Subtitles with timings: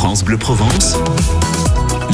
[0.00, 0.96] France Bleu Provence.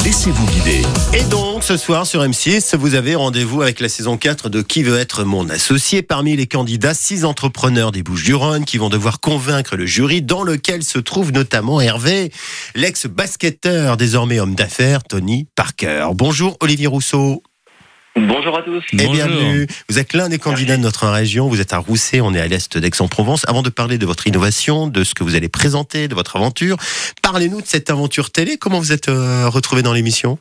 [0.03, 0.81] Laissez-vous guider.
[1.13, 4.83] Et donc, ce soir sur M6, vous avez rendez-vous avec la saison 4 de Qui
[4.83, 6.01] veut être mon associé?
[6.01, 10.83] Parmi les candidats, six entrepreneurs des Bouches-du-Rhône qui vont devoir convaincre le jury, dans lequel
[10.83, 12.29] se trouve notamment Hervé,
[12.75, 16.09] l'ex-basketteur, désormais homme d'affaires, Tony Parker.
[16.13, 17.41] Bonjour Olivier Rousseau.
[18.17, 18.83] Bonjour à tous.
[18.93, 19.13] Et Bonjour.
[19.13, 19.67] bienvenue.
[19.89, 21.47] Vous êtes l'un des candidats de notre région.
[21.47, 23.45] Vous êtes à Rousset, on est à l'est d'Aix-en-Provence.
[23.47, 26.77] Avant de parler de votre innovation, de ce que vous allez présenter, de votre aventure,
[27.21, 28.57] parlez-nous de cette aventure télé.
[28.57, 30.39] Comment vous êtes euh, retrouvé dans l'émission?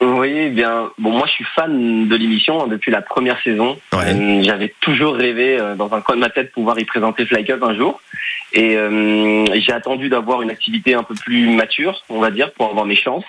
[0.00, 3.78] Oui, eh bien, bon, moi je suis fan de l'émission hein, depuis la première saison.
[3.92, 4.12] Ouais.
[4.12, 7.44] Euh, J'avais toujours rêvé euh, dans un coin de ma tête pouvoir y présenter Fly
[7.44, 8.00] Cup un jour.
[8.52, 12.70] Et euh, j'ai attendu d'avoir une activité un peu plus mature, on va dire, pour
[12.70, 13.24] avoir mes chances.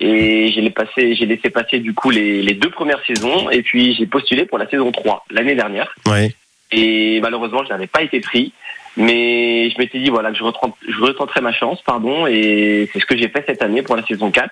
[0.00, 3.62] Et j'ai les passé- j'ai laissé passer du coup les, les deux premières saisons et
[3.62, 5.94] puis j'ai postulé pour la saison 3 l'année dernière.
[6.06, 6.34] Ouais.
[6.72, 8.52] Et malheureusement, je n'avais pas été pris.
[8.98, 12.98] Mais je m'étais dit voilà que je, retente- je retenterai ma chance, pardon, et c'est
[13.00, 14.48] ce que j'ai fait cette année pour la saison 4.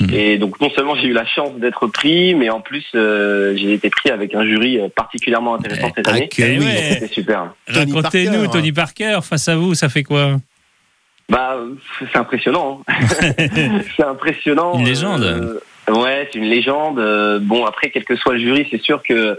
[0.00, 0.10] Mhm.
[0.12, 3.72] Et donc non seulement j'ai eu la chance d'être pris, mais en plus euh, j'ai
[3.72, 6.28] été pris avec un jury euh, particulièrement intéressant cette Ah, année.
[6.28, 6.66] que Eh oui.
[6.90, 7.54] C'était super.
[7.72, 8.48] Tony Racontez-nous, Parker.
[8.52, 10.36] Tony Parker, face à vous, ça fait quoi?
[11.28, 11.56] Bah
[11.98, 12.82] c'est impressionnant.
[12.88, 12.94] hein.
[13.96, 14.78] c'est impressionnant.
[14.78, 15.22] Une légende.
[15.22, 16.98] Euh, ouais, c'est une légende.
[17.00, 19.38] Euh, bon après quel que soit le jury, c'est sûr que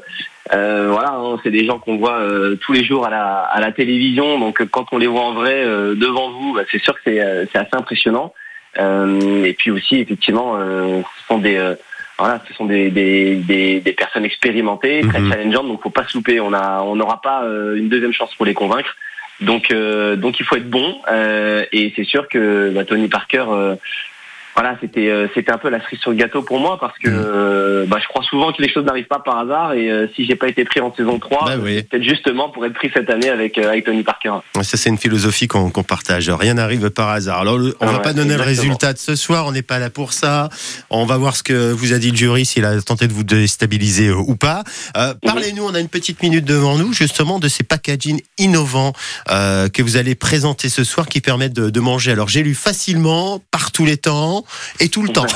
[0.54, 3.60] euh, voilà, hein, c'est des gens qu'on voit euh, tous les jours à la, à
[3.62, 4.38] la télévision.
[4.40, 7.22] Donc quand on les voit en vrai euh, devant vous, bah, c'est sûr que c'est
[7.22, 8.34] euh, c'est assez impressionnant.
[8.80, 11.76] Euh, et puis aussi effectivement, euh, ce sont des euh,
[12.20, 15.32] voilà, ce sont des, des, des, des personnes expérimentées, très Mhm.
[15.32, 16.40] challengeantes, donc faut pas se louper.
[16.40, 17.44] On a, on n'aura pas
[17.76, 18.96] une deuxième chance pour les convaincre.
[19.42, 21.00] Donc, euh, donc il faut être bon.
[21.12, 23.76] euh, et c'est sûr que bah, Tony Parker, euh,
[24.58, 27.08] voilà, c'était, euh, c'était un peu la cerise sur le gâteau pour moi parce que
[27.10, 29.74] euh, bah, je crois souvent que les choses n'arrivent pas par hasard.
[29.74, 31.84] Et euh, si j'ai pas été pris en saison 3, Bah oui.
[31.84, 34.34] peut-être justement pour être pris cette année avec, euh, avec Tony Parker.
[34.56, 36.30] Ça, c'est une philosophie qu'on qu'on partage.
[36.32, 37.42] Rien n'arrive par hasard.
[37.42, 39.46] Alors, on va Ouais, pas donner le résultat de ce soir.
[39.46, 40.50] On n'est pas là pour ça.
[40.90, 43.24] On va voir ce que vous a dit le jury, s'il a tenté de vous
[43.24, 44.64] déstabiliser euh, ou pas.
[44.98, 48.94] Euh, Parlez-nous, on a une petite minute devant nous, justement, de ces packaging innovants
[49.30, 52.12] euh, que vous allez présenter ce soir qui permettent de, de manger.
[52.14, 54.44] Alors, j'ai lu facilement, par tous les temps
[54.80, 55.26] et tout le temps.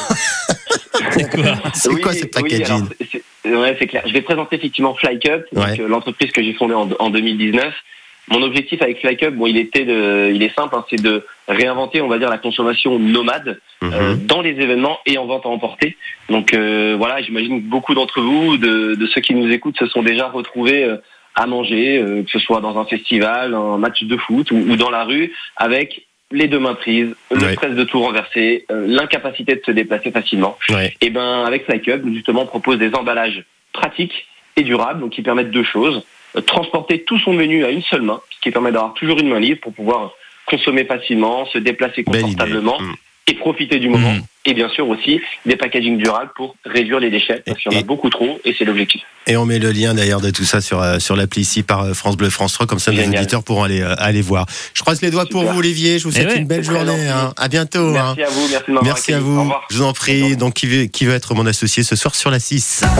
[1.12, 3.24] C'est quoi c'est Oui, quoi ce oui, packaging alors, c'est- c'est-
[3.56, 4.04] Ouais, c'est clair.
[4.06, 5.82] Je vais présenter effectivement Fly Cup, donc, Ouais.
[5.82, 7.74] euh, l'entreprise que j'ai fondée en, en 2019.
[8.30, 11.26] Mon objectif avec Fly Cup, bon, il était de, il est simple, hein, c'est de
[11.48, 14.26] réinventer, on va dire, la consommation nomade euh, Mhm.
[14.28, 15.98] dans les événements et en vente à emporter.
[16.30, 19.88] Donc euh, voilà, j'imagine que beaucoup d'entre vous, de, de ceux qui nous écoutent, se
[19.88, 20.98] sont déjà retrouvés euh,
[21.34, 24.76] à manger, euh, que ce soit dans un festival, un match de foot ou, ou
[24.76, 27.54] dans la rue, avec les deux mains prises, le Ouais.
[27.54, 30.58] stress de tout renverser, euh, l'incapacité de se déplacer facilement.
[30.70, 30.94] Ouais.
[31.02, 33.44] Et ben avec Cup, justement, on propose des emballages
[33.74, 34.26] pratiques
[34.58, 36.04] et durables, donc qui permettent deux choses
[36.38, 39.28] Euh, transporter tout son menu à une seule main, ce qui permet d'avoir toujours une
[39.28, 40.14] main libre pour pouvoir
[40.46, 42.94] consommer facilement, se déplacer confortablement Mm.
[43.28, 44.14] et profiter du moment.
[44.14, 44.22] Mhm.
[44.46, 47.80] Et bien sûr aussi des packaging durables pour réduire les déchets, parce qu'il y en
[47.80, 49.02] a beaucoup trop, et c'est l'objectif.
[49.28, 51.84] Et on met le lien d'ailleurs de tout ça sur, euh, sur l'appli ici par
[51.84, 53.22] euh, France Bleu France 3, comme ça nos Génial.
[53.22, 54.48] auditeurs pourront aller, euh, aller voir.
[54.74, 56.00] Je croise les doigts pour vous, Olivier.
[56.00, 57.08] Je vous souhaite ouais, une belle journée.
[57.08, 57.34] hein.
[57.38, 57.96] À bientôt.
[57.96, 58.16] hein.
[58.18, 59.32] Merci à vous, merci de m'avoir Merci à accueilli.
[59.32, 59.54] Vous.
[59.70, 60.38] Je vous en prie.
[60.38, 62.84] Donc, qui veut, qui veut être mon associé ce soir sur la 6